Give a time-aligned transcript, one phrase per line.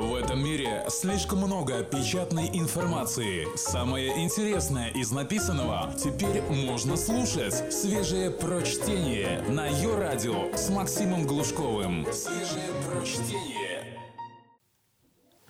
[0.00, 3.46] В этом мире слишком много печатной информации.
[3.54, 7.70] Самое интересное из написанного теперь можно слушать.
[7.70, 12.06] Свежее прочтение на ее радио с Максимом Глушковым.
[12.14, 13.98] Свежее прочтение.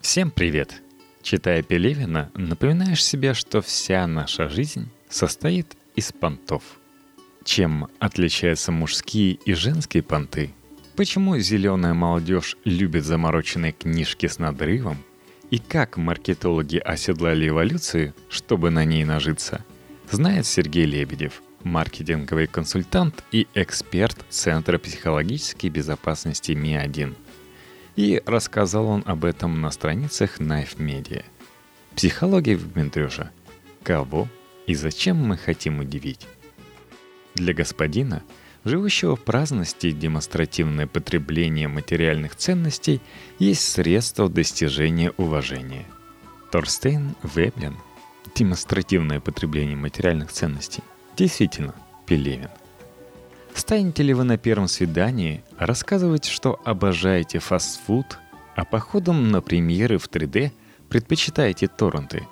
[0.01, 0.81] Всем привет!
[1.21, 6.63] Читая Пелевина, напоминаешь себе, что вся наша жизнь состоит из понтов.
[7.45, 10.53] Чем отличаются мужские и женские понты–
[10.95, 14.97] Почему зеленая молодежь любит замороченные книжки с надрывом?
[15.49, 19.63] И как маркетологи оседлали эволюцию, чтобы на ней нажиться?
[20.09, 27.15] Знает Сергей Лебедев, маркетинговый консультант и эксперт Центра психологической безопасности МИ-1.
[27.95, 31.23] И рассказал он об этом на страницах Knife Media.
[31.95, 33.31] Психология в Дмитрюша.
[33.83, 34.27] Кого
[34.67, 36.27] и зачем мы хотим удивить?
[37.35, 38.23] Для господина–
[38.63, 43.01] живущего в праздности демонстративное потребление материальных ценностей
[43.39, 45.85] есть средство достижения уважения.
[46.51, 47.77] Торстейн Веблен
[48.35, 50.83] «Демонстративное потребление материальных ценностей»
[51.17, 52.49] действительно Пелевин.
[53.53, 58.19] Станете ли вы на первом свидании рассказывать, что обожаете фастфуд,
[58.55, 60.51] а походом на премьеры в 3D
[60.87, 62.27] предпочитаете торренты?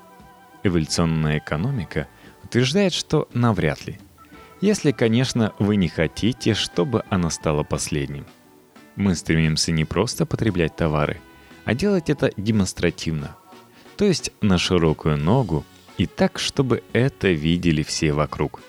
[0.63, 2.07] Эволюционная экономика
[2.43, 3.99] утверждает, что навряд ли–
[4.61, 8.25] если, конечно, вы не хотите, чтобы она стала последним.
[8.95, 11.17] Мы стремимся не просто потреблять товары,
[11.65, 13.35] а делать это демонстративно.
[13.95, 15.65] То есть на широкую ногу
[15.97, 18.61] и так, чтобы это видели все вокруг.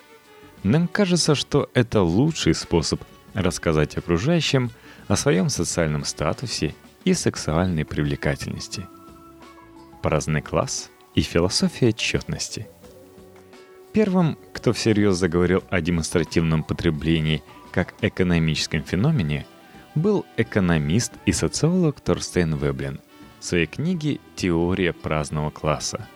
[0.62, 3.02] Нам кажется, что это лучший способ
[3.34, 4.70] рассказать окружающим
[5.08, 6.74] о своем социальном статусе
[7.04, 8.86] и сексуальной привлекательности.
[10.02, 12.68] Праздный класс и философия отчетности–
[13.92, 19.46] Первым, кто всерьез заговорил о демонстративном потреблении как экономическом феномене,
[19.94, 23.00] был экономист и социолог Торстейн Веблин
[23.38, 26.06] в своей книге «Теория праздного класса».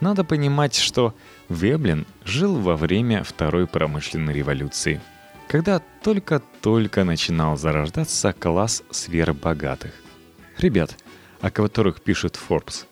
[0.00, 1.14] Надо понимать, что
[1.50, 5.02] Веблин жил во время Второй промышленной революции,
[5.46, 9.92] когда только-только начинал зарождаться класс сфер богатых.
[10.56, 10.96] Ребят,
[11.42, 12.86] о которых пишет Forbes.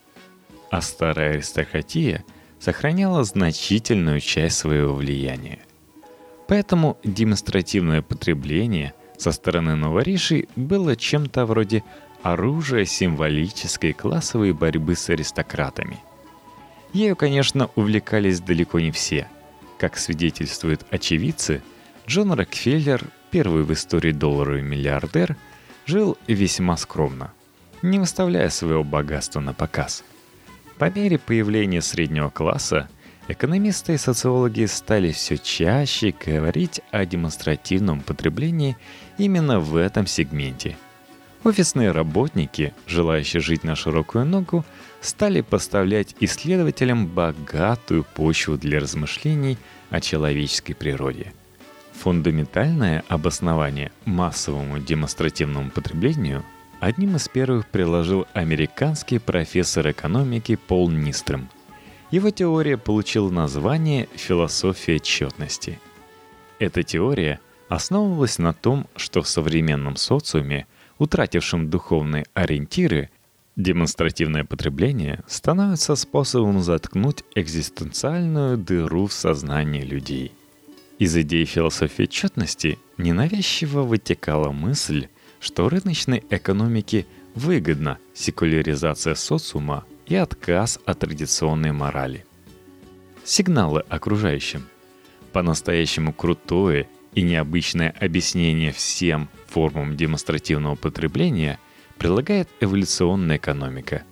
[0.70, 2.22] А старая аристократия–
[2.64, 5.58] сохраняла значительную часть своего влияния.
[6.48, 11.84] Поэтому демонстративное потребление со стороны новоришей было чем-то вроде
[12.22, 15.98] оружия символической классовой борьбы с аристократами.
[16.94, 19.28] Ею, конечно, увлекались далеко не все.
[19.78, 21.62] Как свидетельствуют очевидцы,
[22.06, 25.36] Джон Рокфеллер, первый в истории долларовый миллиардер,
[25.84, 27.34] жил весьма скромно,
[27.82, 30.03] не выставляя своего богатства на показ–
[30.78, 32.88] по мере появления среднего класса,
[33.28, 38.76] экономисты и социологи стали все чаще говорить о демонстративном потреблении
[39.18, 40.76] именно в этом сегменте.
[41.44, 44.64] Офисные работники, желающие жить на широкую ногу,
[45.00, 49.58] стали поставлять исследователям богатую почву для размышлений
[49.91, 51.32] о человеческой природе.
[51.92, 56.44] Фундаментальное обоснование массовому демонстративному потреблению–
[56.84, 61.49] Одним из первых приложил американский профессор экономики Пол Нистром.
[62.11, 65.81] Его теория получила название «философия отчетности».
[66.59, 67.41] Эта теория
[67.71, 70.67] основывалась на том, что в современном социуме,
[70.99, 73.09] утратившем духовные ориентиры,
[73.56, 80.33] демонстративное потребление становится способом заткнуть экзистенциальную дыру в сознании людей.
[80.99, 85.09] Из идеи философии отчетности ненавязчиво вытекала мысль,
[85.44, 92.25] что рыночной экономике выгодна секуляризация социума и отказ от традиционной морали.
[93.25, 94.66] Сигналы окружающим.
[95.33, 101.59] По-настоящему крутое и необычное объяснение всем формам демонстративного потребления
[101.99, 104.04] предлагает эволюционная экономика,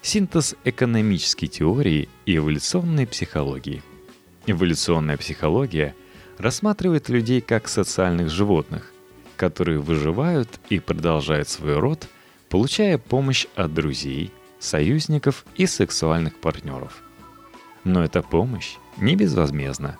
[0.00, 3.82] синтез экономической теории и эволюционной психологии.
[4.46, 5.94] Эволюционная психология
[6.38, 8.94] рассматривает людей как социальных животных,
[9.38, 12.08] которые выживают и продолжают свой род,
[12.50, 17.02] получая помощь от друзей, союзников и сексуальных партнеров.
[17.84, 19.98] Но эта помощь не безвозмездна.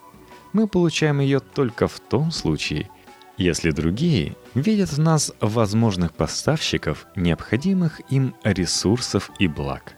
[0.52, 2.90] Мы получаем ее только в том случае,
[3.36, 9.94] если другие видят в нас возможных поставщиков необходимых им ресурсов и благ.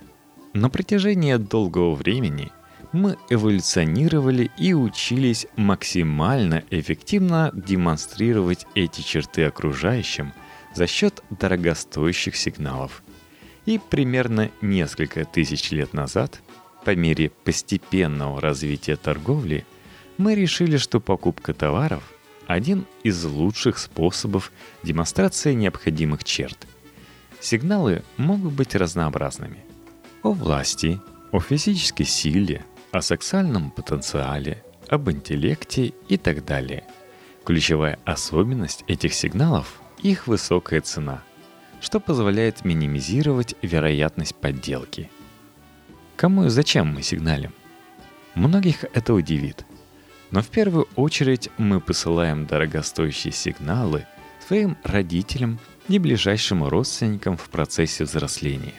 [0.53, 2.53] На протяжении долгого времени–
[2.93, 10.33] мы эволюционировали и учились максимально эффективно демонстрировать эти черты окружающим
[10.75, 13.03] за счет дорогостоящих сигналов.
[13.67, 16.41] И примерно несколько тысяч лет назад,
[16.85, 19.67] по мере постепенного развития торговли,
[20.19, 22.03] мы решили, что покупка товаров–
[22.47, 24.51] один из лучших способов
[24.83, 26.67] демонстрации необходимых черт.
[27.39, 29.65] Сигналы могут быть разнообразными.
[30.23, 31.01] О власти,
[31.31, 36.85] о физической силе, о сексуальном потенциале, об интеллекте и так далее.
[37.45, 41.23] Ключевая особенность этих сигналов– их высокая цена,
[41.81, 45.11] что позволяет минимизировать вероятность подделки.
[46.17, 47.53] Кому и зачем мы сигналим?
[48.35, 49.65] Многих это удивит.
[50.31, 54.07] Но в первую очередь мы посылаем дорогостоящие сигналы
[54.47, 55.59] своим родителям
[55.89, 58.75] и ближайшим родственникам в процессе взросления.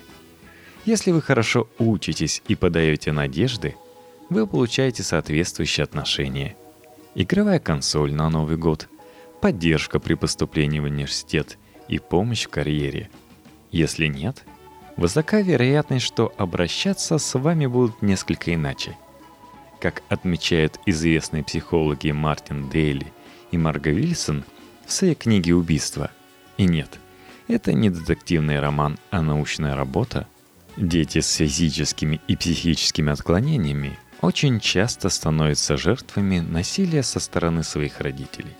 [0.86, 3.76] Если вы хорошо учитесь и подаете надежды,
[4.32, 6.56] вы получаете соответствующие отношения.
[7.16, 8.88] Игровая консоль на Новый год,
[9.42, 11.58] поддержка при поступлении в университет
[11.90, 13.10] и помощь в карьере.
[13.72, 14.46] Если нет,
[14.96, 18.98] высока вероятность, что обращаться с вами будут несколько иначе.
[19.82, 23.12] Как отмечают известные психологи Мартин Дейли
[23.52, 24.46] и Марго Вильсон
[24.86, 26.10] в своей книге «Убийство».
[26.56, 27.00] И нет,
[27.50, 30.26] это не детективный роман, а научная работа.
[30.78, 38.56] Дети с физическими и психическими отклонениями очень часто становятся жертвами насилия со стороны своих родителей.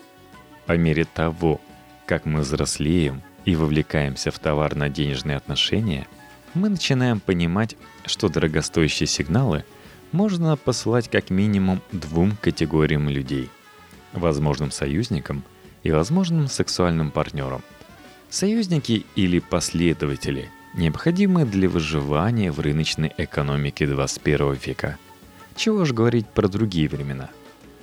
[0.66, 1.60] По мере того,
[2.04, 6.06] как мы взрослеем и вовлекаемся в товарно-денежные отношения,
[6.54, 7.76] мы начинаем понимать,
[8.06, 9.64] что дорогостоящие сигналы
[10.10, 13.48] можно посылать как минимум двум категориям людей–
[14.12, 15.44] возможным союзникам
[15.84, 17.62] и возможным сексуальным партнерам.
[18.28, 24.98] Союзники или последователи необходимы для выживания в рыночной экономике 21 века–
[25.56, 27.30] чего ж говорить про другие времена.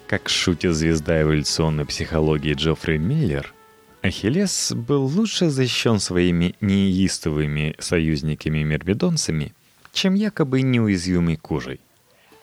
[0.08, 3.54] Как шутит звезда эволюционной психологии Джоффри Миллер,
[4.02, 9.54] Ахиллес был лучше защищен своими неистовыми союзниками-мирмидонцами,
[9.92, 11.80] чем якобы неуязвимой кожей.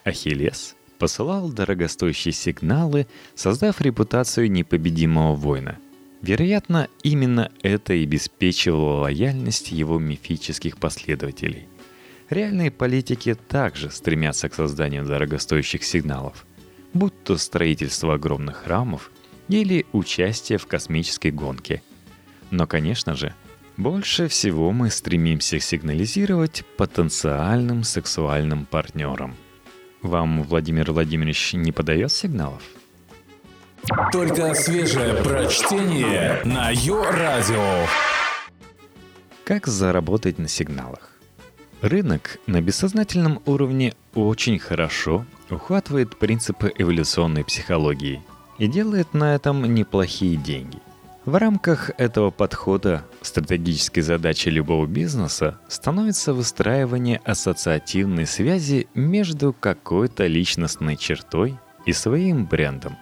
[0.04, 5.78] Ахиллес посылал дорогостоящие сигналы, создав репутацию непобедимого воина.
[6.22, 11.66] Вероятно, именно это и обеспечивало лояльность его мифических последователей–
[12.28, 16.44] Реальные политики также стремятся к созданию дорогостоящих сигналов,
[16.92, 19.12] будь то строительство огромных храмов
[19.48, 21.82] или участие в космической гонке.
[22.50, 23.32] Но, конечно же,
[23.76, 29.36] больше всего мы стремимся сигнализировать потенциальным сексуальным партнерам.
[30.02, 32.62] Вам Владимир Владимирович не подает сигналов?
[34.10, 37.86] Только свежее прочтение на Йо-Радио.
[39.44, 41.15] Как заработать на сигналах?
[41.82, 48.22] Рынок на бессознательном уровне очень хорошо ухватывает принципы эволюционной психологии
[48.58, 50.78] и делает на этом неплохие деньги.
[51.26, 60.96] В рамках этого подхода стратегической задачей любого бизнеса становится выстраивание ассоциативной связи между какой-то личностной
[60.96, 62.96] чертой и своим брендом.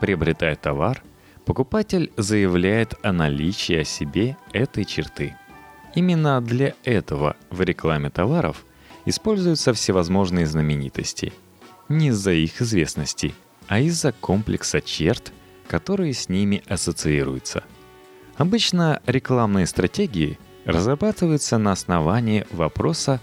[0.00, 1.02] Приобретая товар,
[1.44, 5.36] покупатель заявляет о наличии о себе этой черты–
[5.94, 8.64] Именно для этого в рекламе товаров
[9.04, 11.32] используются всевозможные знаменитости.
[11.88, 13.34] Не из-за их известности,
[13.68, 15.32] а из-за комплекса черт,
[15.68, 17.62] которые с ними ассоциируются.
[18.36, 23.20] Обычно рекламные стратегии разрабатываются на основании вопроса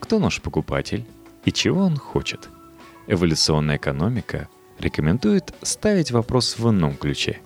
[0.00, 1.06] «Кто наш покупатель?»
[1.44, 2.50] и «Чего он хочет?».
[3.06, 7.40] Эволюционная экономика рекомендует ставить вопрос в ином ключе.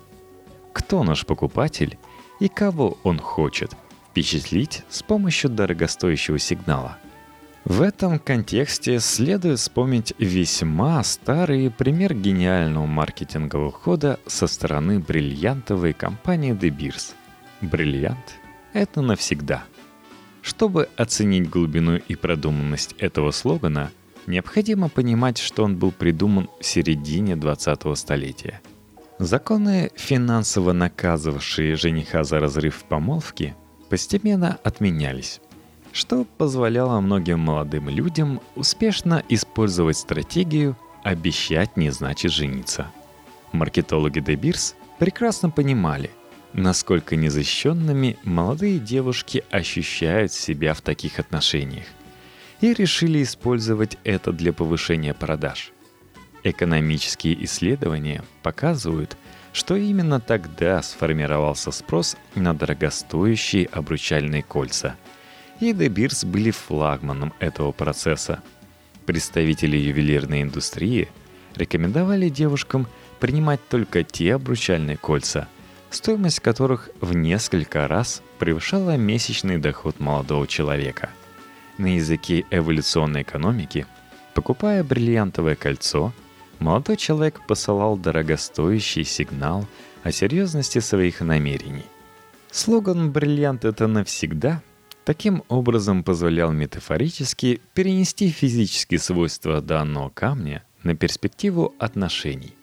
[0.72, 1.96] Кто наш покупатель
[2.40, 3.76] и кого он хочет–
[4.14, 6.98] впечатлить с помощью дорогостоящего сигнала.
[7.64, 16.52] В этом контексте следует вспомнить весьма старый пример гениального маркетингового хода со стороны бриллиантовой компании
[16.52, 17.14] De Beers.
[17.60, 18.38] Бриллиант—
[18.72, 19.64] это навсегда.
[20.42, 23.90] Чтобы оценить глубину и продуманность этого слогана,
[24.28, 28.60] необходимо понимать, что он был придуман в середине 20-го столетия.
[29.18, 33.56] Законы, финансово наказывавшие жениха за разрыв помолвки,
[33.94, 35.40] постепенно отменялись,
[35.92, 42.90] что позволяло многим молодым людям успешно использовать стратегию «обещать не значит жениться».
[43.52, 46.10] Маркетологи De Beers прекрасно понимали,
[46.52, 51.86] насколько незащищенными молодые девушки ощущают себя в таких отношениях,
[52.60, 55.70] и решили использовать это для повышения продаж.
[56.42, 59.16] Экономические исследования показывают,
[59.54, 64.96] что именно тогда сформировался спрос на дорогостоящие обручальные кольца.
[65.60, 68.42] И De Beers были флагманом этого процесса.
[69.06, 71.08] Представители ювелирной индустрии
[71.54, 72.88] рекомендовали девушкам
[73.20, 75.46] принимать только те обручальные кольца,
[75.88, 81.10] стоимость которых в несколько раз превышала месячный доход молодого человека.
[81.78, 83.86] На языке эволюционной экономики,
[84.34, 86.12] покупая бриллиантовое кольцо–
[86.58, 89.66] молодой человек посылал дорогостоящий сигнал
[90.02, 91.86] о серьезности своих намерений.
[92.50, 94.62] Слоган «Бриллиант— это навсегда»
[95.04, 102.54] Таким образом позволял метафорически перенести физические свойства данного камня на перспективу отношений.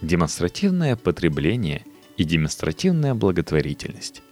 [0.00, 1.84] Демонстративное потребление
[2.16, 4.22] и демонстративная благотворительность.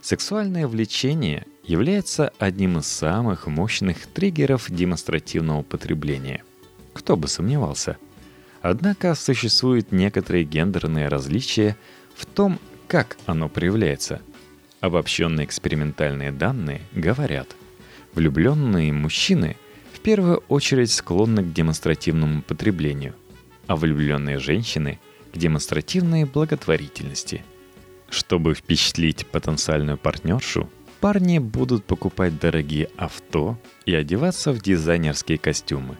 [0.00, 6.42] Сексуальное влечение является одним из самых мощных триггеров демонстративного потребления.
[6.92, 7.96] Кто бы сомневался.
[8.60, 11.76] Однако существуют некоторые гендерные различия
[12.14, 12.58] в том,
[12.88, 14.20] как оно проявляется–
[14.82, 17.54] Обобщенные экспериментальные данные говорят,
[18.14, 19.56] влюбленные мужчины
[19.92, 23.14] в первую очередь склонны к демонстративному потреблению,
[23.68, 24.98] а влюбленные женщины–
[25.32, 27.44] к демонстративной благотворительности.
[28.10, 30.68] Чтобы впечатлить потенциальную партнершу,
[31.00, 33.56] парни будут покупать дорогие авто
[33.86, 35.96] и одеваться в дизайнерские костюмы.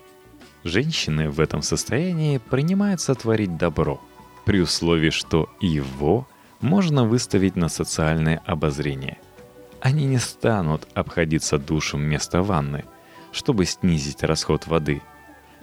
[0.64, 4.00] Женщины в этом состоянии принимаются творить добро,
[4.45, 6.26] при условии, что его
[6.61, 9.19] можно выставить на социальное обозрение.
[9.81, 12.85] Они не станут обходиться душем вместо ванны,
[13.33, 15.02] чтобы снизить расход воды,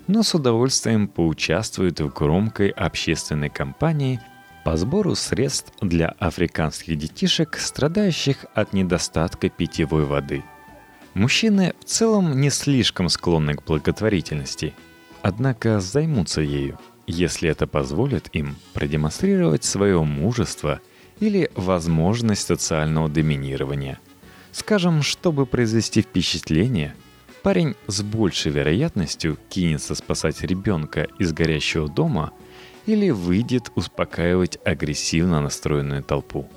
[0.08, 4.20] но с удовольствием поучаствуют в громкой общественной кампании
[4.65, 10.44] по сбору средств для африканских детишек, страдающих от недостатка питьевой воды.
[11.13, 14.74] Мужчины в целом не слишком склонны к благотворительности,
[15.21, 20.79] однако займутся ею, если это позволит им продемонстрировать свое мужество
[21.19, 23.99] или возможность социального доминирования.
[24.51, 26.95] Скажем, чтобы произвести впечатление,
[27.43, 32.31] парень с большей вероятностью кинется спасать ребенка из горящего дома
[32.85, 36.49] или выйдет успокаивать агрессивно настроенную толпу.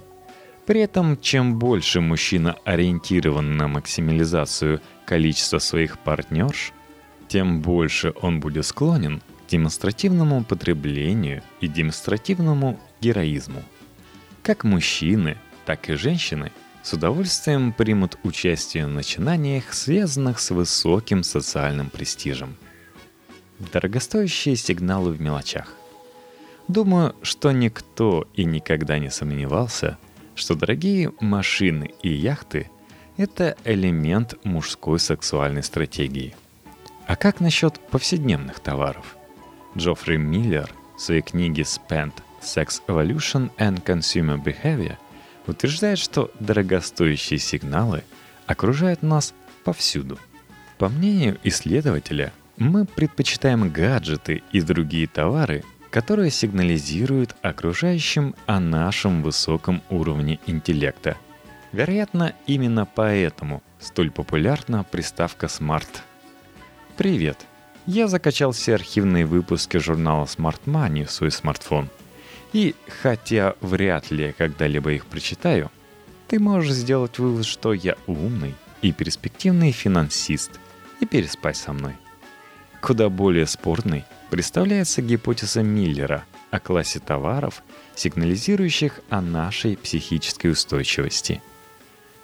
[0.67, 6.73] При этом, чем больше мужчина ориентирован на максимализацию количества своих партнерш,
[7.33, 13.63] тем больше он будет склонен к демонстративному потреблению и демонстративному героизму.
[14.43, 21.89] Как мужчины, так и женщины с удовольствием примут участие в начинаниях, связанных с высоким социальным
[21.89, 22.55] престижем.
[23.59, 25.75] Дорогостоящие сигналы в мелочах.
[26.69, 29.97] Думаю, что никто и никогда не сомневался,
[30.35, 32.69] что дорогие машины и яхты–
[33.17, 36.35] это элемент мужской сексуальной стратегии.
[37.07, 39.17] А как насчет повседневных товаров?
[39.77, 44.97] Джоффри Миллер в своей книге «Spend Sex Evolution and Consumer Behavior
[45.47, 48.05] утверждает, что дорогостоящие сигналы
[48.47, 50.19] окружают нас повсюду.
[50.79, 59.83] По мнению исследователя, мы предпочитаем гаджеты и другие товары, которые сигнализируют окружающим о нашем высоком
[59.91, 61.17] уровне интеллекта.
[61.73, 65.89] Вероятно, именно поэтому столь популярна приставка Smart.
[66.97, 67.39] Привет!
[67.87, 71.89] Я закачал все архивные выпуски журнала Smart Money в свой смартфон–
[72.53, 75.71] и, хотя вряд ли когда-либо их прочитаю,
[76.29, 80.61] ты можешь сделать вывод, что я умный и перспективный финансист,
[81.01, 81.95] и переспать со мной.
[82.81, 87.63] Куда более спорной представляется гипотеза Миллера о классе товаров,
[87.95, 91.43] сигнализирующих о нашей психической устойчивости.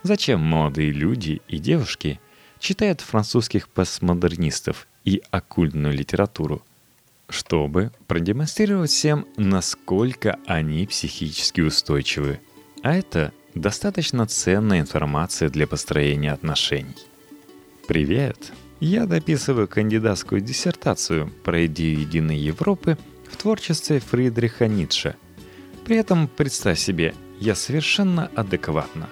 [0.03, 2.21] Зачем молодые люди и девушки
[2.59, 6.63] читают французских постмодернистов и оккультную литературу,
[7.29, 12.41] чтобы продемонстрировать всем, насколько они психически устойчивы.
[12.83, 16.97] А это достаточно ценная информация для построения отношений.
[17.87, 18.53] Привет!
[18.81, 22.97] Я дописываю кандидатскую диссертацию про идею единой Европы
[23.29, 25.17] в творчестве Фридриха Ницше.
[25.85, 29.09] При этом, представь себе, я совершенно адекватна.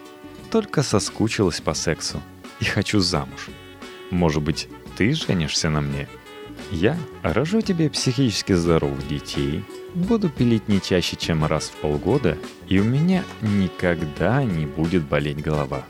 [0.50, 2.22] Только соскучилась по сексу
[2.60, 3.48] и хочу замуж.
[4.10, 6.08] Может быть, ты женишься на мне–
[6.70, 12.36] я рожу тебе психически здоровых детей, буду пилить не чаще, чем раз в полгода,
[12.66, 15.84] и у меня никогда не будет болеть голова.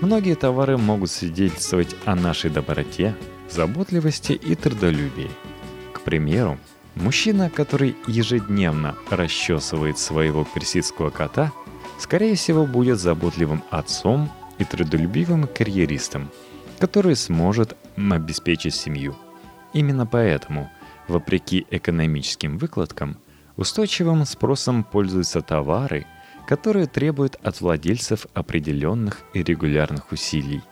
[0.00, 3.14] Многие товары могут свидетельствовать о нашей доброте,
[3.50, 5.30] заботливости и трудолюбии.
[5.92, 6.58] К примеру,
[6.94, 11.52] мужчина, который ежедневно расчесывает своего персидского кота,
[11.98, 16.30] скорее всего будет заботливым отцом и трудолюбивым карьеристом,
[16.78, 19.16] который сможет обеспечить семью–
[19.74, 20.70] Именно поэтому,
[21.08, 23.18] вопреки экономическим выкладкам,
[23.56, 26.06] устойчивым спросом пользуются товары,
[26.46, 30.62] которые требуют от владельцев определенных и регулярных усилий.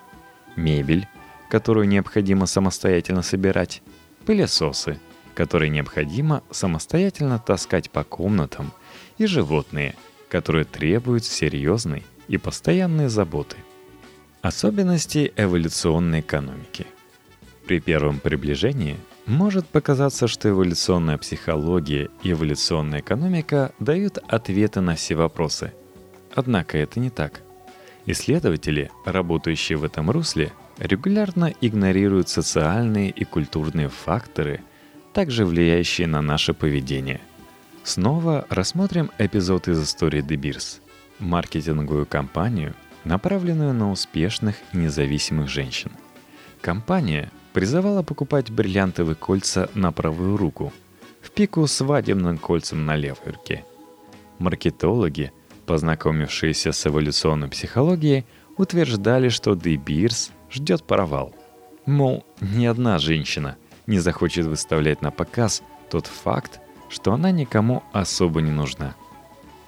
[0.55, 1.09] Мебель,
[1.51, 3.83] которую необходимо самостоятельно собирать,
[4.25, 5.01] пылесосы,
[5.35, 8.73] которые необходимо самостоятельно таскать по комнатам,
[9.19, 9.97] и животные,
[10.29, 13.57] которые требуют серьезной и постоянной заботы.
[14.43, 16.87] Особенности эволюционной экономики–
[17.67, 25.15] при первом приближении может показаться, что эволюционная психология и эволюционная экономика дают ответы на все
[25.15, 25.73] вопросы.
[26.35, 27.41] Однако это не так.
[28.05, 34.61] Исследователи, работающие в этом русле, регулярно игнорируют социальные и культурные факторы,
[35.13, 37.21] также влияющие на наше поведение.
[37.85, 40.81] Снова рассмотрим эпизод из истории Beers,
[41.21, 45.93] маркетинговую кампанию, направленную на успешных и независимых женщин.
[46.61, 50.73] Компания призывала покупать бриллиантовые кольца на правую руку,
[51.21, 53.65] в пику свадебным кольцам на левой руке.
[54.39, 55.33] Маркетологи,
[55.67, 61.35] познакомившиеся с эволюционной психологией, утверждали, что De Beers ждет провал.
[61.87, 63.57] Мол, ни одна женщина
[63.87, 68.95] не захочет выставлять на показ тот факт, что она никому особо не нужна.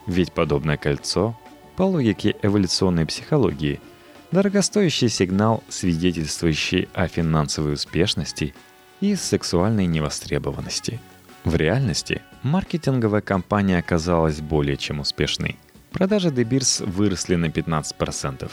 [0.06, 1.36] Ведь подобное кольцо,
[1.76, 3.80] по логике эволюционной психологии–
[4.34, 8.52] Дорогостоящий сигнал, свидетельствующий о финансовой успешности
[9.00, 11.00] и сексуальной невостребованности.
[11.44, 15.56] В реальности маркетинговая кампания оказалась более чем успешной.
[15.92, 18.50] Продажи Beers выросли на 15%.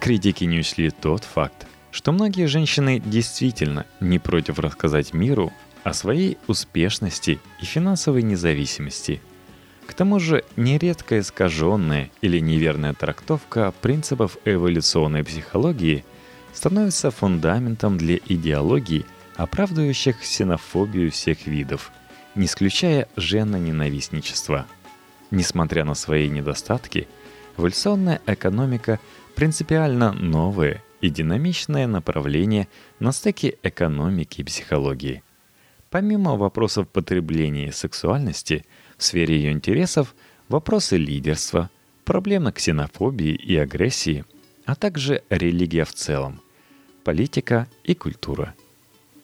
[0.00, 5.52] Критики не учли тот факт, что многие женщины действительно не против рассказать миру
[5.84, 9.22] о своей успешности и финансовой независимости–
[9.86, 16.04] к тому же нередко искаженная или неверная трактовка принципов эволюционной психологии
[16.52, 19.04] становится фундаментом для идеологий,
[19.36, 21.90] оправдывающих ксенофобию всех видов,
[22.34, 24.66] не исключая жена-ненавистничества.
[25.30, 27.06] Несмотря на свои недостатки,
[27.58, 29.00] эволюционная экономика
[29.34, 32.68] принципиально новое и динамичное направление
[33.00, 35.22] на стыке экономики и психологии.
[35.90, 38.64] Помимо вопросов потребления и сексуальности–
[38.96, 40.14] в сфере ее интересов
[40.48, 41.70] вопросы лидерства,
[42.04, 44.24] проблемы ксенофобии и агрессии,
[44.64, 46.40] а также религия в целом,
[47.02, 48.54] политика и культура.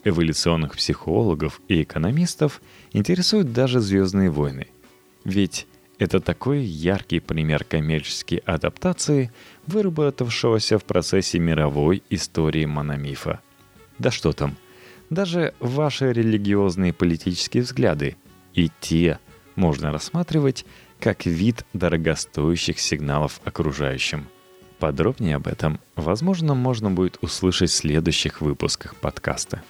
[0.03, 2.63] Эволюционных психологов и экономистов
[2.93, 4.69] интересуют даже «Звездные войны».
[5.25, 5.67] Ведь
[5.99, 9.31] это такой яркий пример коммерческой адаптации,
[9.67, 13.41] выработавшегося в процессе мировой истории мономифа.
[13.99, 14.57] Да что там,
[15.11, 18.17] даже ваши религиозные и политические взгляды
[18.55, 19.19] и те–
[19.61, 20.65] можно рассматривать
[20.99, 24.27] как вид дорогостоящих сигналов окружающим.
[24.79, 29.63] Подробнее об этом, возможно, можно будет услышать в следующих выпусках подкаста.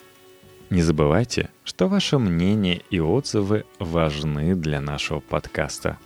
[0.71, 5.99] Не забывайте, что ваше мнение и отзывы важны для нашего подкаста.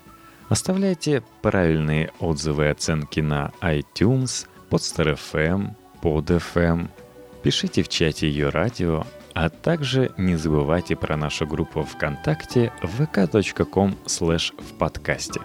[0.49, 6.89] Оставляйте правильные отзывы и оценки на iTunes, Podster FM, Pod FM.
[7.43, 13.97] Пишите в чате ее радио а также не забывайте про нашу группу ВКонтакте vk.com
[14.59, 15.41] в подкасте.